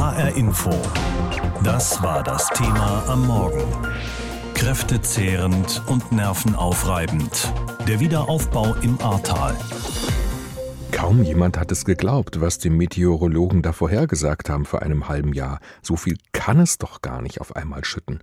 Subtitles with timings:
[0.00, 0.70] HR Info.
[1.62, 3.62] Das war das Thema am Morgen.
[4.54, 7.52] Kräftezehrend und nervenaufreibend.
[7.86, 9.54] Der Wiederaufbau im Ahrtal.
[10.90, 15.60] Kaum jemand hat es geglaubt, was die Meteorologen da vorhergesagt haben vor einem halben Jahr.
[15.82, 18.20] So viel kann es doch gar nicht auf einmal schütten.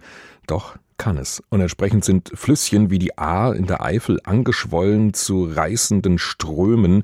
[0.47, 1.43] Doch kann es.
[1.49, 7.03] Und entsprechend sind Flüsschen wie die Ahr in der Eifel angeschwollen zu reißenden Strömen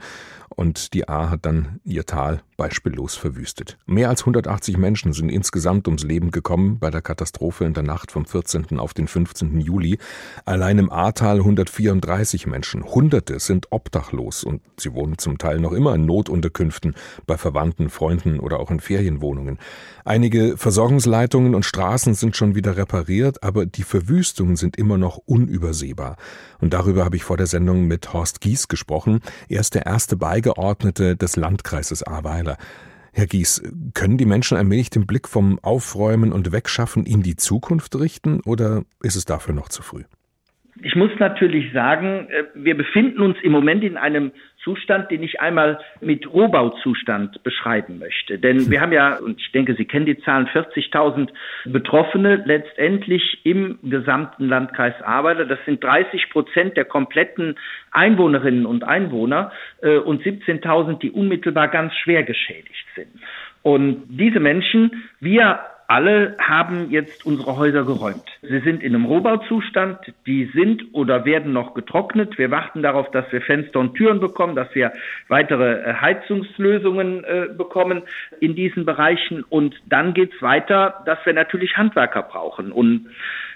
[0.56, 3.78] und die Ahr hat dann ihr Tal beispiellos verwüstet.
[3.86, 8.12] Mehr als 180 Menschen sind insgesamt ums Leben gekommen bei der Katastrophe in der Nacht
[8.12, 8.80] vom 14.
[8.80, 9.60] auf den 15.
[9.60, 9.98] Juli.
[10.46, 12.84] Allein im Ahrtal 134 Menschen.
[12.84, 18.40] Hunderte sind obdachlos und sie wohnen zum Teil noch immer in Notunterkünften, bei Verwandten, Freunden
[18.40, 19.58] oder auch in Ferienwohnungen.
[20.06, 26.18] Einige Versorgungsleitungen und Straßen sind schon wieder repariert, aber die Verwüstungen sind immer noch unübersehbar.
[26.60, 29.20] Und darüber habe ich vor der Sendung mit Horst Gies gesprochen.
[29.50, 30.43] Er ist der erste Beigeordnete
[31.16, 32.58] des Landkreises Ahrweiler.
[33.12, 33.62] Herr Gies,
[33.94, 38.84] können die Menschen allmählich den Blick vom Aufräumen und Wegschaffen in die Zukunft richten oder
[39.02, 40.04] ist es dafür noch zu früh?
[40.86, 45.40] Ich muss natürlich sagen, äh, wir befinden uns im Moment in einem Zustand, den ich
[45.40, 48.38] einmal mit Rohbauzustand beschreiben möchte.
[48.38, 51.30] Denn wir haben ja, und ich denke, Sie kennen die Zahlen, 40.000
[51.66, 55.46] Betroffene letztendlich im gesamten Landkreis Arbeiter.
[55.46, 57.56] Das sind 30 Prozent der kompletten
[57.92, 63.10] Einwohnerinnen und Einwohner äh, und 17.000, die unmittelbar ganz schwer geschädigt sind.
[63.62, 65.60] Und diese Menschen, wir
[65.94, 68.26] alle haben jetzt unsere Häuser geräumt.
[68.42, 72.40] Sie sind in einem Rohbauzustand, die sind oder werden noch getrocknet.
[72.40, 74.92] Wir warten darauf, dass wir Fenster und Türen bekommen, dass wir
[75.28, 78.02] weitere äh, Heizungslösungen äh, bekommen
[78.40, 79.44] in diesen Bereichen.
[79.48, 82.72] Und dann geht's weiter, dass wir natürlich Handwerker brauchen.
[82.72, 83.12] Und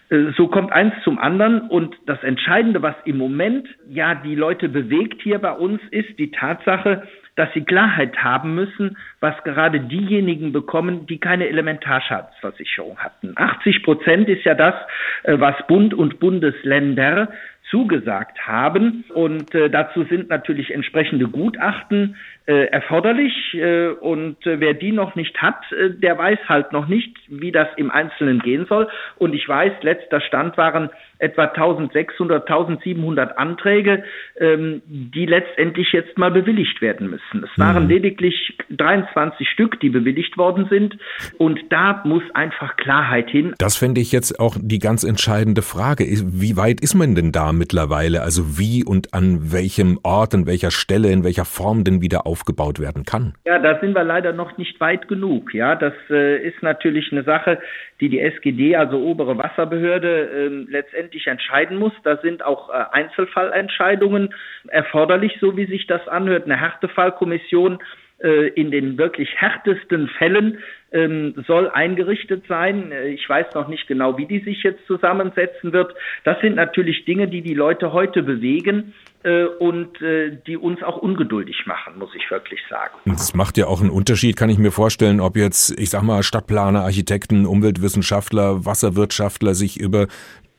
[0.09, 4.69] äh, so kommt eins zum anderen und das Entscheidende, was im Moment ja die Leute
[4.69, 10.51] bewegt hier bei uns, ist die Tatsache, dass sie Klarheit haben müssen, was gerade diejenigen
[10.51, 13.33] bekommen, die keine Elementarschadensversicherung hatten.
[13.35, 14.75] 80 Prozent ist ja das,
[15.23, 17.29] äh, was Bund und Bundesländer
[17.69, 19.05] zugesagt haben.
[19.13, 22.15] Und äh, dazu sind natürlich entsprechende Gutachten
[22.53, 23.53] erforderlich.
[23.53, 27.51] Äh, und äh, wer die noch nicht hat, äh, der weiß halt noch nicht, wie
[27.51, 28.87] das im Einzelnen gehen soll.
[29.17, 34.03] Und ich weiß, letzter Stand waren etwa 1600, 1700 Anträge,
[34.39, 37.43] ähm, die letztendlich jetzt mal bewilligt werden müssen.
[37.43, 37.89] Es waren mhm.
[37.89, 40.97] lediglich 23 Stück, die bewilligt worden sind.
[41.37, 43.53] Und da muss einfach Klarheit hin.
[43.57, 46.05] Das fände ich jetzt auch die ganz entscheidende Frage.
[46.05, 48.21] Wie weit ist man denn da mittlerweile?
[48.21, 52.79] Also wie und an welchem Ort, an welcher Stelle, in welcher Form denn wieder aufgebaut
[52.79, 53.33] werden kann?
[53.45, 55.53] Ja, da sind wir leider noch nicht weit genug.
[55.53, 57.59] Ja, das äh, ist natürlich eine Sache,
[57.99, 61.93] die die SGD, also obere Wasserbehörde, äh, letztendlich entscheiden muss.
[62.03, 64.33] Da sind auch äh, Einzelfallentscheidungen
[64.67, 66.45] erforderlich, so wie sich das anhört.
[66.45, 67.79] Eine Härtefallkommission
[68.19, 70.59] äh, in den wirklich härtesten Fällen
[70.91, 72.91] ähm, soll eingerichtet sein.
[72.91, 75.93] Äh, ich weiß noch nicht genau, wie die sich jetzt zusammensetzen wird.
[76.23, 78.93] Das sind natürlich Dinge, die die Leute heute bewegen
[79.23, 82.95] äh, und äh, die uns auch ungeduldig machen, muss ich wirklich sagen.
[83.05, 86.23] Es macht ja auch einen Unterschied, kann ich mir vorstellen, ob jetzt, ich sag mal,
[86.23, 90.07] Stadtplaner, Architekten, Umweltwissenschaftler, Wasserwirtschaftler sich über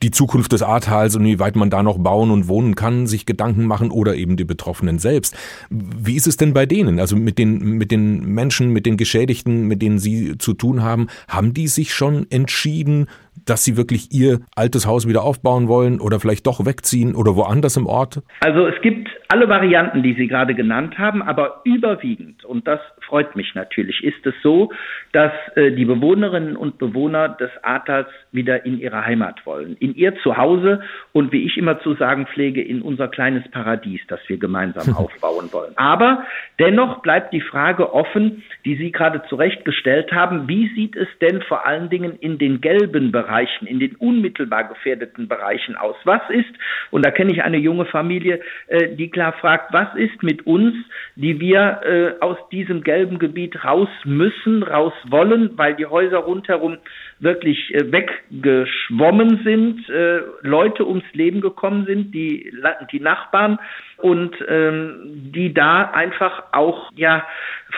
[0.02, 3.26] die Zukunft des Ahrtals und wie weit man da noch bauen und wohnen kann, sich
[3.26, 5.36] Gedanken machen oder eben die Betroffenen selbst.
[5.70, 7.00] Wie ist es denn bei denen?
[7.00, 11.08] Also mit den, mit den Menschen, mit den Geschädigten, mit denen Sie zu tun haben,
[11.28, 13.06] haben die sich schon entschieden,
[13.44, 17.76] dass sie wirklich ihr altes Haus wieder aufbauen wollen oder vielleicht doch wegziehen oder woanders
[17.76, 18.22] im Ort?
[18.40, 23.34] Also es gibt alle Varianten, die Sie gerade genannt haben, aber überwiegend, und das freut
[23.36, 24.70] mich natürlich, ist es so,
[25.12, 30.14] dass äh, die Bewohnerinnen und Bewohner des Ahrtals wieder in ihre Heimat wollen, in ihr
[30.22, 30.82] Zuhause
[31.12, 35.52] und wie ich immer zu sagen pflege, in unser kleines Paradies, das wir gemeinsam aufbauen
[35.52, 35.72] wollen.
[35.76, 36.24] Aber
[36.58, 41.66] dennoch bleibt die Frage offen, die Sie gerade zurechtgestellt haben, wie sieht es denn vor
[41.66, 45.96] allen Dingen in den gelben Bereichen, in den unmittelbar gefährdeten Bereichen aus?
[46.04, 46.50] Was ist,
[46.90, 50.74] und da kenne ich eine junge Familie, äh, die klar fragt, was ist mit uns,
[51.16, 56.78] die wir äh, aus diesem gelben Gebiet raus müssen, raus wollen, weil die Häuser rundherum
[57.20, 62.52] wirklich äh, weggeschwommen sind, äh, Leute ums Leben gekommen sind, die,
[62.92, 63.58] die Nachbarn
[63.96, 67.26] und ähm, die da einfach auch ja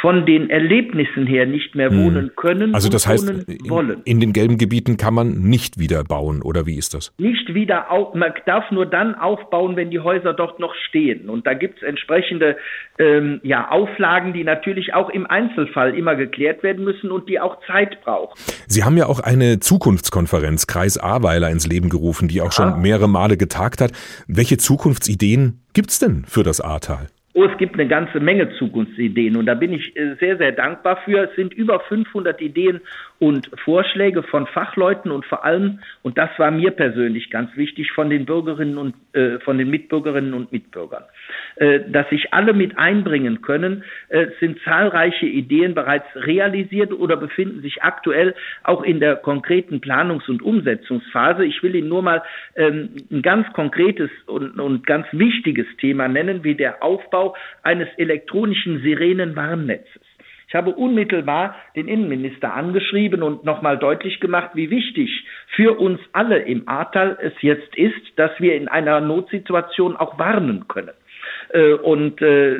[0.00, 2.04] von den Erlebnissen her nicht mehr hm.
[2.04, 2.75] wohnen können.
[2.75, 6.76] Also das heißt, in, in, den gelben Gebieten kann man nicht wieder bauen oder wie
[6.76, 7.12] ist das?
[7.19, 11.28] Nicht wieder auf, man darf nur dann aufbauen, wenn die Häuser dort noch stehen.
[11.28, 12.56] Und da gibt es entsprechende
[12.98, 17.58] ähm, ja, Auflagen, die natürlich auch im Einzelfall immer geklärt werden müssen und die auch
[17.66, 18.34] Zeit brauchen.
[18.66, 23.08] Sie haben ja auch eine Zukunftskonferenz Kreis Ahrweiler ins Leben gerufen, die auch schon mehrere
[23.08, 23.92] Male getagt hat.
[24.26, 27.08] Welche Zukunftsideen gibt's denn für das Ahrtal?
[27.40, 29.37] Oh, es gibt eine ganze Menge Zukunftsideen.
[29.37, 31.31] Und da bin ich äh, sehr, sehr dankbar für.
[31.31, 32.81] Es sind über 500 Ideen
[33.20, 38.08] und Vorschläge von Fachleuten und vor allem, und das war mir persönlich ganz wichtig, von
[38.08, 41.05] den Bürgerinnen und äh, von den Mitbürgerinnen und Mitbürgern.
[41.56, 47.61] Äh, dass sich alle mit einbringen können, äh, sind zahlreiche Ideen bereits realisiert oder befinden
[47.61, 48.34] sich aktuell
[48.64, 51.44] auch in der konkreten Planungs- und Umsetzungsphase.
[51.44, 52.23] Ich will Ihnen nur mal
[52.56, 58.81] ähm, ein ganz konkretes und, und ganz wichtiges Thema nennen, wie der Aufbau eines elektronischen
[58.81, 60.10] Sirenenwarnnetzes.
[60.50, 65.25] Ich habe unmittelbar den Innenminister angeschrieben und nochmal deutlich gemacht, wie wichtig
[65.55, 70.67] für uns alle im Ahrtal es jetzt ist, dass wir in einer Notsituation auch warnen
[70.67, 70.91] können.
[71.52, 72.58] Äh, und äh,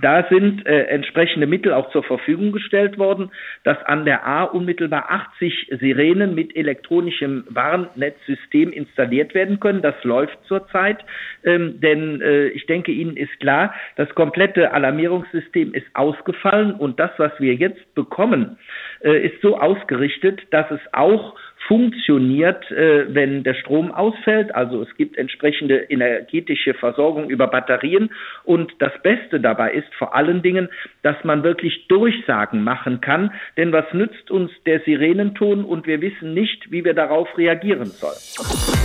[0.00, 3.30] da sind äh, entsprechende Mittel auch zur Verfügung gestellt worden,
[3.64, 9.82] dass an der A unmittelbar 80 Sirenen mit elektronischem Warnnetzsystem installiert werden können.
[9.82, 10.98] Das läuft zurzeit,
[11.44, 12.22] ähm, denn
[12.54, 17.94] ich denke, Ihnen ist klar, das komplette Alarmierungssystem ist ausgefallen und das, was wir jetzt
[17.94, 18.58] bekommen,
[19.00, 21.36] ist so ausgerichtet, dass es auch
[21.68, 24.54] funktioniert, äh, wenn der Strom ausfällt.
[24.54, 28.10] Also es gibt entsprechende energetische Versorgung über Batterien.
[28.42, 30.68] Und das Beste dabei ist vor allen Dingen,
[31.02, 33.32] dass man wirklich Durchsagen machen kann.
[33.58, 38.77] Denn was nützt uns der Sirenenton und wir wissen nicht, wie wir darauf reagieren sollen.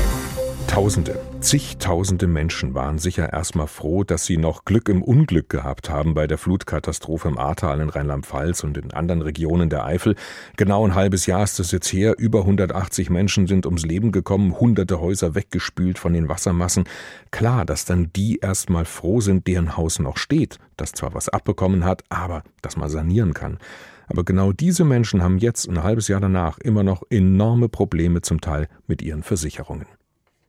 [0.74, 6.16] Tausende, zigtausende Menschen waren sicher erstmal froh, dass sie noch Glück im Unglück gehabt haben
[6.16, 10.16] bei der Flutkatastrophe im Ahrtal in Rheinland-Pfalz und in anderen Regionen der Eifel.
[10.58, 12.16] Genau ein halbes Jahr ist es jetzt her.
[12.18, 16.86] Über 180 Menschen sind ums Leben gekommen, hunderte Häuser weggespült von den Wassermassen.
[17.30, 21.86] Klar, dass dann die erstmal froh sind, deren Haus noch steht, das zwar was abbekommen
[21.86, 23.60] hat, aber das man sanieren kann.
[24.08, 28.42] Aber genau diese Menschen haben jetzt, ein halbes Jahr danach, immer noch enorme Probleme zum
[28.42, 29.86] Teil mit ihren Versicherungen.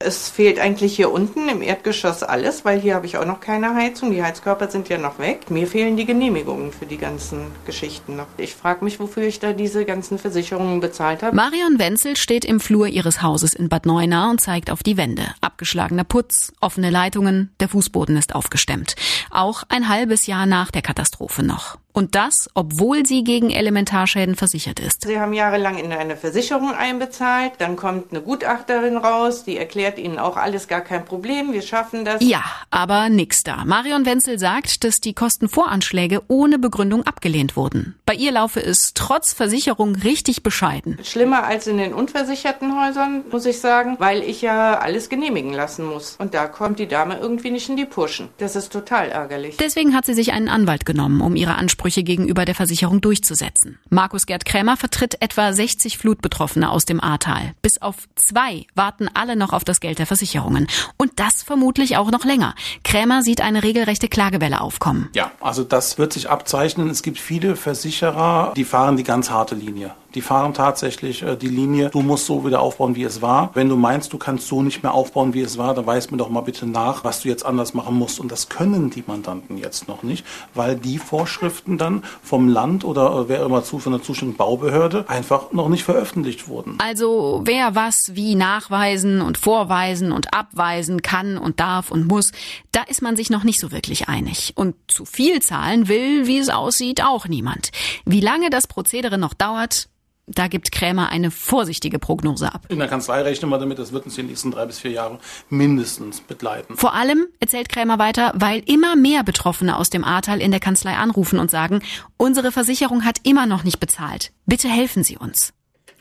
[0.05, 3.75] Es fehlt eigentlich hier unten im Erdgeschoss alles, weil hier habe ich auch noch keine
[3.75, 4.11] Heizung.
[4.11, 5.51] Die Heizkörper sind ja noch weg.
[5.51, 8.27] Mir fehlen die Genehmigungen für die ganzen Geschichten noch.
[8.37, 11.35] Ich frage mich, wofür ich da diese ganzen Versicherungen bezahlt habe.
[11.35, 15.35] Marion Wenzel steht im Flur ihres Hauses in Bad Neuenahr und zeigt auf die Wände.
[15.41, 18.97] Abgeschlagener Putz, offene Leitungen, der Fußboden ist aufgestemmt.
[19.31, 21.79] Auch ein halbes Jahr nach der Katastrophe noch.
[21.97, 25.07] Und das, obwohl sie gegen Elementarschäden versichert ist.
[25.07, 30.19] Sie haben jahrelang in eine Versicherung einbezahlt, dann kommt eine Gutachterin raus, die erklärt Ihnen
[30.19, 32.21] auch alles gar kein Problem, wir schaffen das.
[32.21, 33.65] Ja, aber nix da.
[33.65, 37.95] Marion Wenzel sagt, dass die Kostenvoranschläge ohne Begründung abgelehnt wurden.
[38.07, 40.99] Bei ihr laufe es trotz Versicherung richtig bescheiden.
[41.05, 45.87] Schlimmer als in den unversicherten Häusern, muss ich sagen, weil ich ja alles genehmigen lassen
[45.87, 46.17] muss.
[46.19, 48.31] Und da kommt die Dame irgendwie nicht in die Puschen.
[48.39, 49.59] Das ist total ärgerlich.
[49.59, 53.79] Deswegen hat sie sich einen Anwalt genommen, um ihre Ansprüche Ansprüche gegenüber der Versicherung durchzusetzen.
[53.91, 57.53] Markus Gerd Krämer vertritt etwa 60 Flutbetroffene aus dem Ahrtal.
[57.61, 60.67] Bis auf zwei warten alle noch auf das Geld der Versicherungen.
[60.97, 62.55] Und das vermutlich auch noch länger.
[62.85, 65.11] Krämer sieht eine regelrechte Klagewelle aufkommen.
[65.15, 66.89] Ja, also das wird sich abzeichnen.
[66.89, 69.95] Es gibt viele Versicherer, die fahren die ganz harte Linie.
[70.15, 73.51] Die fahren tatsächlich äh, die Linie, du musst so wieder aufbauen, wie es war.
[73.55, 76.17] Wenn du meinst, du kannst so nicht mehr aufbauen, wie es war, dann weis mir
[76.17, 78.21] doch mal bitte nach, was du jetzt anders machen musst.
[78.21, 80.25] Und das können die Mandanten jetzt noch nicht,
[80.55, 85.05] weil die Vorschriften dann vom Land oder äh, wer immer zu von der zuständigen Baubehörde
[85.09, 86.79] einfach noch nicht veröffentlicht wurden.
[86.79, 92.33] Also wer was wie nachweisen und vorweisen und abweisen kann und darf und muss,
[92.73, 94.53] da ist man sich noch nicht so wirklich einig.
[94.55, 97.71] Und zu viel zahlen will, wie es aussieht, auch niemand.
[98.05, 99.89] Wie lange das Prozedere noch dauert,
[100.27, 102.67] da gibt Krämer eine vorsichtige Prognose ab.
[102.69, 105.19] In der Kanzlei rechnen wir damit, das wird uns die nächsten drei bis vier Jahre
[105.51, 106.77] mindestens begleiten.
[106.77, 110.95] Vor allem, erzählt Krämer weiter, weil immer mehr Betroffene aus dem Ahrtal in der Kanzlei
[110.95, 111.81] anrufen und sagen,
[112.17, 114.33] unsere Versicherung hat immer noch nicht bezahlt.
[114.47, 115.53] Bitte helfen Sie uns.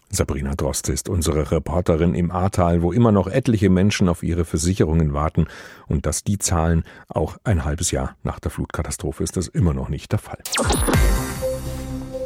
[0.09, 5.13] Sabrina Drost ist unsere Reporterin im Ahrtal, wo immer noch etliche Menschen auf ihre Versicherungen
[5.13, 5.48] warten.
[5.88, 9.89] Und dass die zahlen, auch ein halbes Jahr nach der Flutkatastrophe ist das immer noch
[9.89, 10.39] nicht der Fall.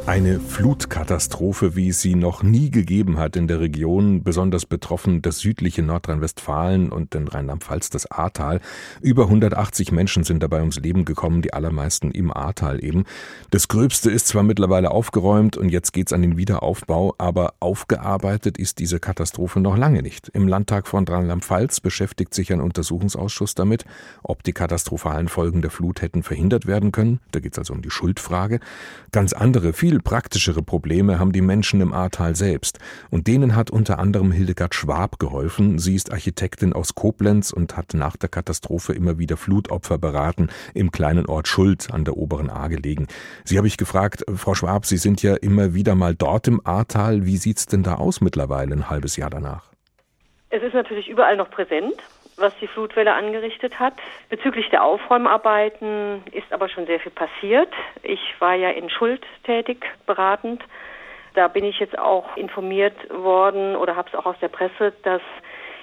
[0.08, 5.40] Eine Flutkatastrophe, wie es sie noch nie gegeben hat in der Region, besonders betroffen das
[5.40, 8.62] südliche Nordrhein-Westfalen und in Rheinland-Pfalz das Ahrtal.
[9.02, 13.04] Über 180 Menschen sind dabei ums Leben gekommen, die allermeisten im Ahrtal eben.
[13.50, 18.78] Das Gröbste ist zwar mittlerweile aufgeräumt und jetzt geht's an den Wiederaufbau, aber aufgearbeitet ist
[18.78, 20.30] diese Katastrophe noch lange nicht.
[20.30, 23.84] Im Landtag von Rheinland-Pfalz beschäftigt sich ein Untersuchungsausschuss damit,
[24.22, 27.20] ob die katastrophalen Folgen der Flut hätten verhindert werden können.
[27.30, 28.60] Da geht's also um die Schuldfrage.
[29.12, 32.78] Ganz andere, viel viel praktischere Probleme haben die Menschen im Ahrtal selbst.
[33.10, 35.78] Und denen hat unter anderem Hildegard Schwab geholfen.
[35.78, 40.92] Sie ist Architektin aus Koblenz und hat nach der Katastrophe immer wieder Flutopfer beraten im
[40.92, 43.08] kleinen Ort Schuld an der oberen Ahr gelegen.
[43.44, 47.26] Sie habe ich gefragt, Frau Schwab, Sie sind ja immer wieder mal dort im Ahrtal.
[47.26, 49.64] Wie sieht's denn da aus mittlerweile ein halbes Jahr danach?
[50.50, 51.94] Es ist natürlich überall noch präsent.
[52.38, 53.94] Was die Flutwelle angerichtet hat.
[54.28, 57.72] Bezüglich der Aufräumarbeiten ist aber schon sehr viel passiert.
[58.02, 60.62] Ich war ja in Schuld tätig, beratend.
[61.34, 65.22] Da bin ich jetzt auch informiert worden oder habe es auch aus der Presse, dass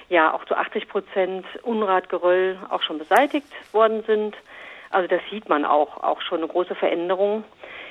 [0.08, 4.36] ja auch zu 80 Prozent Unratgeröll auch schon beseitigt worden sind.
[4.90, 7.44] Also das sieht man auch, auch schon eine große Veränderung.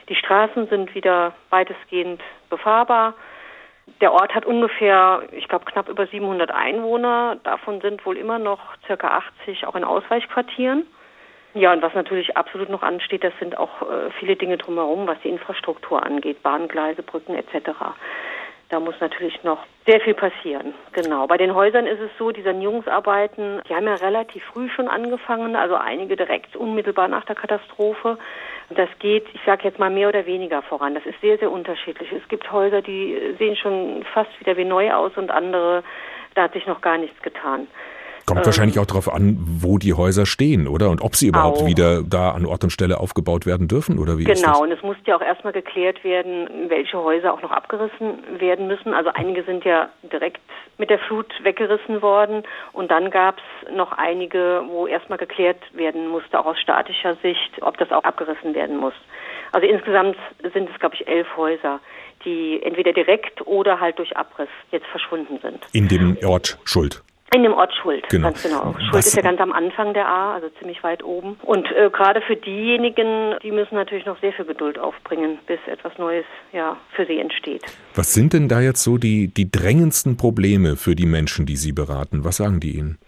[0.09, 3.15] Die Straßen sind wieder weitestgehend befahrbar.
[4.01, 7.37] Der Ort hat ungefähr, ich glaube, knapp über 700 Einwohner.
[7.43, 10.85] Davon sind wohl immer noch circa 80 auch in Ausweichquartieren.
[11.53, 15.17] Ja, und was natürlich absolut noch ansteht, das sind auch äh, viele Dinge drumherum, was
[15.23, 17.71] die Infrastruktur angeht, Bahngleise, Brücken etc.
[18.69, 20.73] Da muss natürlich noch sehr viel passieren.
[20.91, 21.27] Genau.
[21.27, 25.55] Bei den Häusern ist es so, die Sanierungsarbeiten, die haben ja relativ früh schon angefangen,
[25.55, 28.17] also einige direkt unmittelbar nach der Katastrophe.
[28.69, 30.95] Das geht, ich sage jetzt mal mehr oder weniger voran.
[30.95, 32.11] Das ist sehr, sehr unterschiedlich.
[32.11, 35.83] Es gibt Häuser, die sehen schon fast wieder wie neu aus und andere,
[36.33, 37.67] da hat sich noch gar nichts getan.
[38.25, 40.89] Kommt ähm, wahrscheinlich auch darauf an, wo die Häuser stehen, oder?
[40.89, 41.67] Und ob sie überhaupt auch.
[41.67, 44.53] wieder da an Ort und Stelle aufgebaut werden dürfen, oder wie genau, ist das?
[44.53, 48.67] Genau, und es muss ja auch erstmal geklärt werden, welche Häuser auch noch abgerissen werden
[48.67, 48.93] müssen.
[48.93, 50.41] Also einige sind ja direkt
[50.77, 56.07] mit der Flut weggerissen worden und dann gab es noch einige, wo erstmal geklärt werden
[56.07, 58.93] musste, auch aus statischer Sicht, ob das auch abgerissen werden muss.
[59.51, 60.17] Also insgesamt
[60.53, 61.79] sind es, glaube ich, elf Häuser
[62.25, 65.59] die entweder direkt oder halt durch Abriss jetzt verschwunden sind.
[65.71, 67.03] In dem Ort Schuld.
[67.35, 68.29] In dem Ort Schuld, genau.
[68.29, 68.73] ganz genau.
[68.79, 69.07] Schuld Was?
[69.07, 71.37] ist ja ganz am Anfang der A, also ziemlich weit oben.
[71.43, 75.97] Und äh, gerade für diejenigen, die müssen natürlich noch sehr viel Geduld aufbringen, bis etwas
[75.97, 76.23] Neues
[76.53, 77.63] ja für sie entsteht.
[77.93, 81.73] Was sind denn da jetzt so die, die drängendsten Probleme für die Menschen, die Sie
[81.73, 82.23] beraten?
[82.23, 82.99] Was sagen die Ihnen?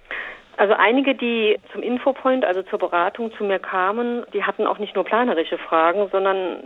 [0.58, 4.94] Also einige, die zum Infopoint, also zur Beratung zu mir kamen, die hatten auch nicht
[4.94, 6.58] nur planerische Fragen, sondern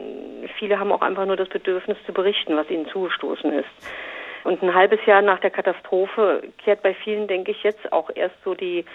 [0.58, 3.70] viele haben auch einfach nur das Bedürfnis zu berichten, was ihnen zugestoßen ist.
[4.44, 8.36] Und ein halbes Jahr nach der Katastrophe kehrt bei vielen, denke ich, jetzt auch erst
[8.44, 8.86] so die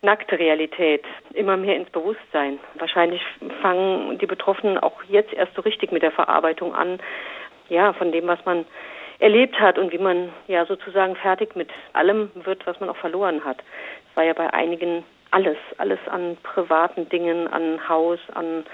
[0.00, 1.04] nackte Realität
[1.34, 2.58] immer mehr ins Bewusstsein.
[2.74, 3.20] Wahrscheinlich
[3.60, 7.00] fangen die Betroffenen auch jetzt erst so richtig mit der Verarbeitung an,
[7.68, 8.64] ja, von dem, was man
[9.18, 13.44] erlebt hat und wie man ja sozusagen fertig mit allem wird, was man auch verloren
[13.44, 13.58] hat.
[14.10, 18.64] Es war ja bei einigen alles, alles an privaten Dingen, an Haus, an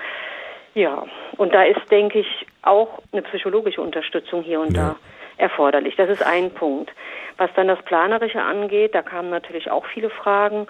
[0.74, 1.04] ja,
[1.36, 4.88] und da ist, denke ich, auch eine psychologische Unterstützung hier und ja.
[4.88, 4.96] da
[5.36, 5.96] erforderlich.
[5.96, 6.90] Das ist ein Punkt.
[7.36, 10.66] Was dann das Planerische angeht, da kamen natürlich auch viele Fragen.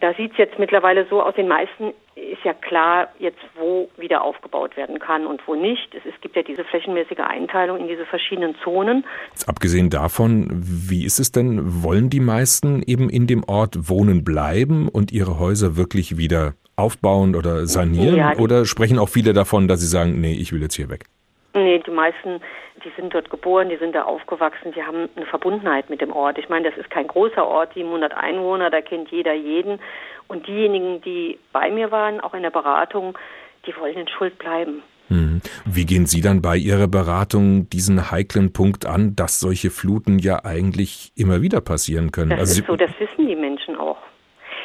[0.00, 4.22] Da sieht es jetzt mittlerweile so aus, den meisten ist ja klar jetzt, wo wieder
[4.22, 5.94] aufgebaut werden kann und wo nicht.
[5.94, 9.04] Es, es gibt ja diese flächenmäßige Einteilung in diese verschiedenen Zonen.
[9.30, 14.24] Jetzt abgesehen davon, wie ist es denn, wollen die meisten eben in dem Ort wohnen
[14.24, 18.16] bleiben und ihre Häuser wirklich wieder aufbauen oder sanieren?
[18.16, 21.06] Ja, oder sprechen auch viele davon, dass sie sagen, nee, ich will jetzt hier weg?
[21.52, 22.40] Nee, die meisten,
[22.84, 26.38] die sind dort geboren, die sind da aufgewachsen, die haben eine Verbundenheit mit dem Ort.
[26.38, 29.80] Ich meine, das ist kein großer Ort, 700 Einwohner, da kennt jeder jeden.
[30.28, 33.18] Und diejenigen, die bei mir waren, auch in der Beratung,
[33.66, 34.82] die wollen in Schuld bleiben.
[35.08, 35.40] Mhm.
[35.64, 40.44] Wie gehen Sie dann bei Ihrer Beratung diesen heiklen Punkt an, dass solche Fluten ja
[40.44, 42.30] eigentlich immer wieder passieren können?
[42.30, 43.49] Das also ist so, das wissen die Menschen.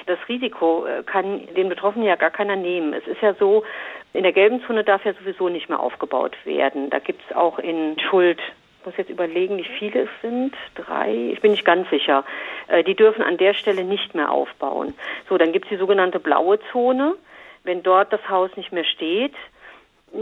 [0.05, 2.93] Das Risiko äh, kann den Betroffenen ja gar keiner nehmen.
[2.93, 3.63] Es ist ja so,
[4.13, 6.89] in der gelben Zone darf ja sowieso nicht mehr aufgebaut werden.
[6.89, 8.39] Da gibt es auch in Schuld
[8.85, 10.53] ich muss jetzt überlegen, wie viele es sind.
[10.75, 12.23] Drei, ich bin nicht ganz sicher.
[12.67, 14.93] Äh, die dürfen an der Stelle nicht mehr aufbauen.
[15.27, 17.15] So, dann gibt es die sogenannte blaue Zone.
[17.63, 19.33] Wenn dort das Haus nicht mehr steht,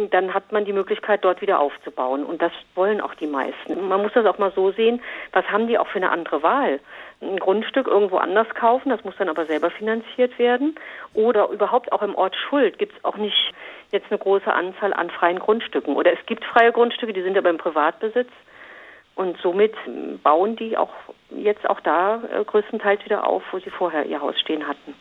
[0.09, 2.23] dann hat man die Möglichkeit, dort wieder aufzubauen.
[2.23, 3.87] Und das wollen auch die meisten.
[3.87, 6.79] Man muss das auch mal so sehen, was haben die auch für eine andere Wahl?
[7.21, 10.75] Ein Grundstück irgendwo anders kaufen, das muss dann aber selber finanziert werden.
[11.13, 13.53] Oder überhaupt auch im Ort Schuld gibt es auch nicht
[13.91, 15.95] jetzt eine große Anzahl an freien Grundstücken.
[15.95, 18.29] Oder es gibt freie Grundstücke, die sind aber im Privatbesitz.
[19.15, 19.75] Und somit
[20.23, 20.93] bauen die auch
[21.29, 24.95] jetzt auch da äh, größtenteils wieder auf, wo sie vorher ihr Haus stehen hatten.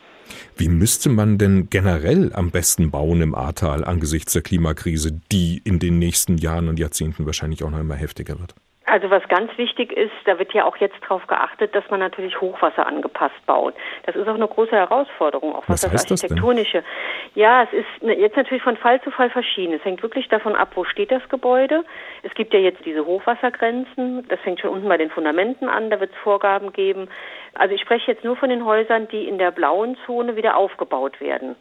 [0.57, 5.79] Wie müsste man denn generell am besten bauen im Ahrtal angesichts der Klimakrise, die in
[5.79, 8.55] den nächsten Jahren und Jahrzehnten wahrscheinlich auch noch immer heftiger wird?
[8.93, 12.39] Also was ganz wichtig ist, da wird ja auch jetzt darauf geachtet, dass man natürlich
[12.39, 13.73] Hochwasser angepasst baut.
[14.05, 16.83] Das ist auch eine große Herausforderung, auch was, was das Architektonische.
[16.83, 19.73] Das ja, es ist jetzt natürlich von Fall zu Fall verschieden.
[19.73, 21.83] Es hängt wirklich davon ab, wo steht das Gebäude.
[22.21, 24.27] Es gibt ja jetzt diese Hochwassergrenzen.
[24.27, 25.89] Das fängt schon unten bei den Fundamenten an.
[25.89, 27.09] Da wird es Vorgaben geben.
[27.55, 31.19] Also ich spreche jetzt nur von den Häusern, die in der blauen Zone wieder aufgebaut
[31.19, 31.55] werden.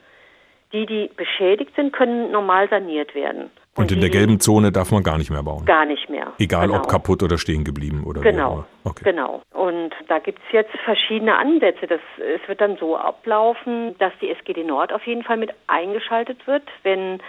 [0.74, 3.50] Die, die beschädigt sind, können normal saniert werden.
[3.74, 5.64] Und, in der gelben Zone darf man gar nicht mehr bauen?
[5.64, 6.32] Gar nicht mehr.
[6.38, 6.78] Egal genau.
[6.80, 9.04] ob kaputt oder stehen geblieben oder Genau, okay.
[9.04, 9.40] genau.
[9.54, 11.86] Und da gibt es jetzt verschiedene Ansätze.
[11.86, 16.46] Das, es wird dann so ablaufen, dass die SGD Nord auf jeden Fall mit eingeschaltet
[16.46, 17.22] wird, wenn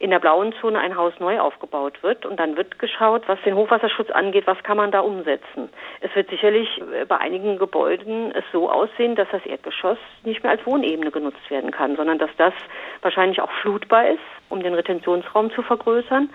[0.00, 3.56] in der blauen Zone ein Haus neu aufgebaut wird und dann wird geschaut, was den
[3.56, 5.68] Hochwasserschutz angeht, was kann man da umsetzen.
[6.00, 10.52] Es wird sicherlich äh, bei einigen Gebäuden es so aussehen, dass das Erdgeschoss nicht mehr
[10.52, 12.54] als Wohnebene genutzt werden kann, sondern dass das
[13.02, 16.30] wahrscheinlich auch flutbar ist, um den Retentionsraum zu vergrößern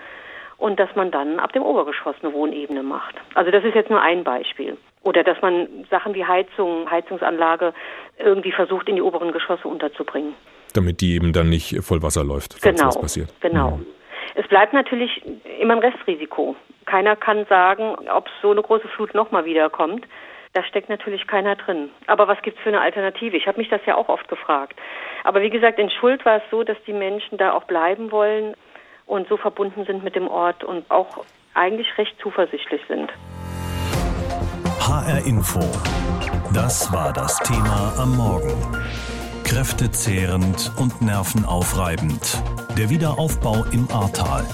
[0.58, 3.14] und dass man dann ab dem Obergeschoss eine Wohnebene macht.
[3.34, 4.76] Also das ist jetzt nur ein Beispiel.
[5.02, 7.74] Oder dass man Sachen wie Heizung, Heizungsanlage
[8.18, 10.34] irgendwie versucht, in die oberen Geschosse unterzubringen.
[10.74, 13.32] Damit die eben dann nicht voll Wasser läuft, falls genau, was passiert.
[13.40, 13.78] Genau.
[13.78, 13.86] Mhm.
[14.34, 15.22] Es bleibt natürlich
[15.60, 16.56] immer ein Restrisiko.
[16.84, 20.04] Keiner kann sagen, ob so eine große Flut nochmal wiederkommt.
[20.52, 21.90] Da steckt natürlich keiner drin.
[22.06, 23.36] Aber was gibt es für eine Alternative?
[23.36, 24.78] Ich habe mich das ja auch oft gefragt.
[25.24, 28.54] Aber wie gesagt, in Schuld war es so, dass die Menschen da auch bleiben wollen
[29.06, 33.10] und so verbunden sind mit dem Ort und auch eigentlich recht zuversichtlich sind.
[34.80, 35.60] HR Info.
[36.52, 38.83] Das war das Thema am Morgen.
[39.44, 42.42] Kräftezehrend und nervenaufreibend.
[42.76, 44.44] Der Wiederaufbau im Ahrtal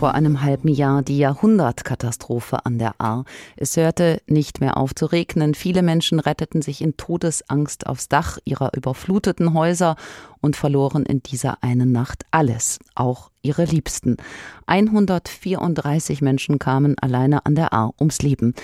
[0.00, 3.26] vor einem halben Jahr die Jahrhundertkatastrophe an der Ahr.
[3.56, 5.52] Es hörte nicht mehr auf zu regnen.
[5.52, 9.96] Viele Menschen retteten sich in Todesangst aufs Dach ihrer überfluteten Häuser
[10.40, 14.16] und verloren in dieser einen Nacht alles, auch ihre Liebsten.
[14.64, 18.54] 134 Menschen kamen alleine an der Ahr ums Leben.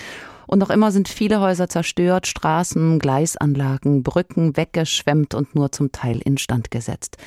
[0.47, 6.21] Und noch immer sind viele Häuser zerstört, Straßen, Gleisanlagen, Brücken weggeschwemmt und nur zum Teil
[6.23, 7.17] instand gesetzt.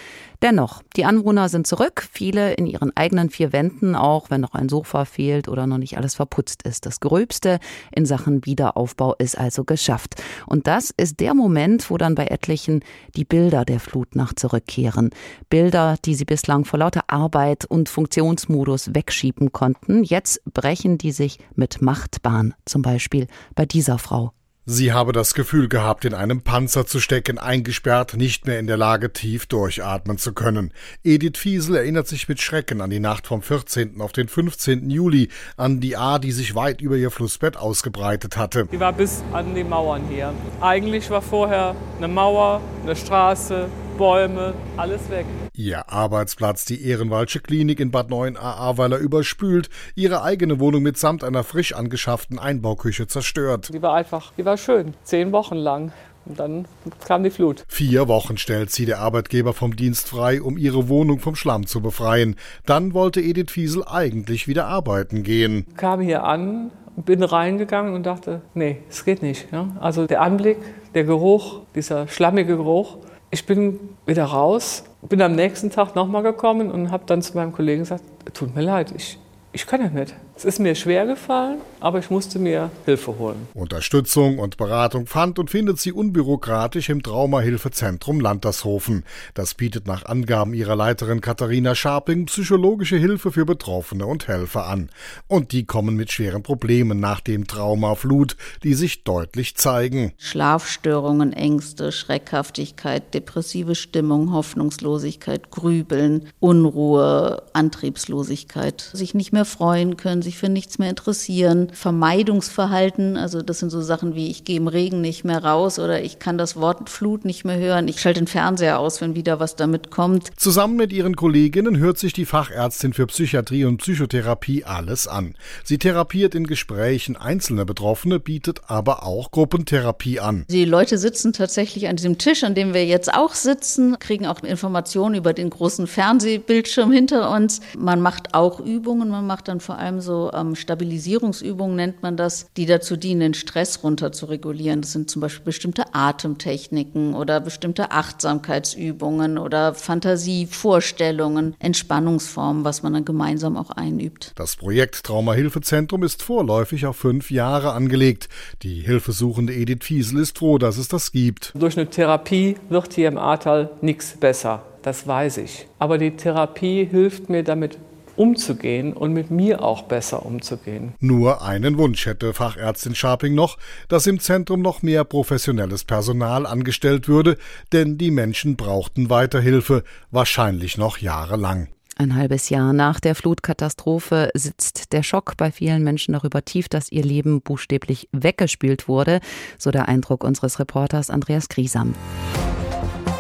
[0.43, 4.71] Dennoch, die Anwohner sind zurück, viele in ihren eigenen vier Wänden, auch wenn noch ein
[4.71, 6.87] Sofa fehlt oder noch nicht alles verputzt ist.
[6.87, 7.59] Das Gröbste
[7.93, 10.15] in Sachen Wiederaufbau ist also geschafft.
[10.47, 12.81] Und das ist der Moment, wo dann bei etlichen
[13.17, 15.11] die Bilder der Flutnacht zurückkehren.
[15.51, 20.05] Bilder, die sie bislang vor lauter Arbeit und Funktionsmodus wegschieben konnten.
[20.05, 24.33] Jetzt brechen die sich mit Machtbahn, zum Beispiel bei dieser Frau
[24.73, 28.77] Sie habe das Gefühl gehabt, in einem Panzer zu stecken, eingesperrt, nicht mehr in der
[28.77, 30.73] Lage, tief durchatmen zu können.
[31.03, 34.01] Edith Fiesel erinnert sich mit Schrecken an die Nacht vom 14.
[34.01, 34.89] auf den 15.
[34.89, 38.69] Juli, an die A, die sich weit über ihr Flussbett ausgebreitet hatte.
[38.71, 40.33] Die war bis an die Mauern hier.
[40.61, 43.69] Eigentlich war vorher eine Mauer, eine Straße,
[43.99, 45.27] Bäume, alles weg.
[45.55, 51.45] Ihr Arbeitsplatz, die Ehrenwaldsche Klinik in Bad 9 Ahrweiler überspült, ihre eigene Wohnung mitsamt einer
[51.45, 53.71] frisch angeschafften Einbauküche zerstört.
[53.73, 55.93] Die war einfach, die war schön, zehn Wochen lang.
[56.27, 56.67] Und dann
[57.07, 57.65] kam die Flut.
[57.67, 61.81] Vier Wochen stellt sie der Arbeitgeber vom Dienst frei, um ihre Wohnung vom Schlamm zu
[61.81, 62.37] befreien.
[62.67, 65.67] Dann wollte Edith Fiesel eigentlich wieder arbeiten gehen.
[65.77, 69.49] Kam hier an, bin reingegangen und dachte, nee, es geht nicht.
[69.81, 70.59] Also der Anblick,
[70.95, 72.99] der Geruch, dieser schlammige Geruch,
[73.31, 77.53] ich bin wieder raus, bin am nächsten Tag nochmal gekommen und habe dann zu meinem
[77.53, 78.03] Kollegen gesagt,
[78.35, 79.19] tut mir leid, ich,
[79.53, 80.15] ich kann ja nicht.
[80.41, 83.47] Es ist mir schwer gefallen, aber ich musste mir Hilfe holen.
[83.53, 89.05] Unterstützung und Beratung fand und findet sie unbürokratisch im Traumahilfezentrum Landershofen.
[89.35, 94.89] Das bietet nach Angaben ihrer Leiterin Katharina Scharping psychologische Hilfe für Betroffene und Helfer an.
[95.29, 100.15] Und die kommen mit schweren Problemen nach dem Traumaflut, die sich deutlich zeigen.
[100.17, 110.39] Schlafstörungen, Ängste, Schreckhaftigkeit, depressive Stimmung, Hoffnungslosigkeit, Grübeln, Unruhe, Antriebslosigkeit, sich nicht mehr freuen können, sich
[110.39, 115.01] für nichts mehr interessieren, Vermeidungsverhalten, also das sind so Sachen wie ich gehe im Regen
[115.01, 118.29] nicht mehr raus oder ich kann das Wort Flut nicht mehr hören, ich schalte den
[118.29, 120.31] Fernseher aus, wenn wieder was damit kommt.
[120.37, 125.35] Zusammen mit ihren Kolleginnen hört sich die Fachärztin für Psychiatrie und Psychotherapie alles an.
[125.65, 130.45] Sie therapiert in Gesprächen einzelne Betroffene, bietet aber auch Gruppentherapie an.
[130.49, 134.43] Die Leute sitzen tatsächlich an diesem Tisch, an dem wir jetzt auch sitzen, kriegen auch
[134.45, 137.61] Informationen über den großen Fernsehbildschirm hinter uns.
[137.77, 142.17] Man macht auch Übungen, man macht dann vor allem so so ähm, Stabilisierungsübungen nennt man
[142.17, 144.83] das, die dazu dienen, den Stress runter zu regulieren.
[144.83, 153.05] Das sind zum Beispiel bestimmte Atemtechniken oder bestimmte Achtsamkeitsübungen oder Fantasievorstellungen, Entspannungsformen, was man dann
[153.05, 154.33] gemeinsam auch einübt.
[154.35, 158.29] Das Projekt Traumahilfezentrum ist vorläufig auf fünf Jahre angelegt.
[158.63, 161.53] Die hilfesuchende Edith Fiesel ist froh, dass es das gibt.
[161.55, 164.63] Durch eine Therapie wird hier im Ahrtal nichts besser.
[164.83, 165.67] Das weiß ich.
[165.79, 167.79] Aber die Therapie hilft mir damit
[168.17, 170.95] umzugehen und mit mir auch besser umzugehen.
[171.01, 177.09] Nur einen Wunsch hätte Fachärztin Scharping noch, dass im Zentrum noch mehr professionelles Personal angestellt
[177.09, 177.37] würde,
[177.73, 181.69] denn die Menschen brauchten weiter Hilfe, wahrscheinlich noch jahrelang.
[182.01, 186.91] Ein halbes Jahr nach der Flutkatastrophe sitzt der Schock bei vielen Menschen darüber tief, dass
[186.91, 189.21] ihr Leben buchstäblich weggespült wurde,
[189.59, 191.95] so der Eindruck unseres Reporters Andreas Griesam.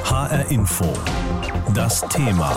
[0.05, 0.87] HR Info.
[1.75, 2.57] Das Thema.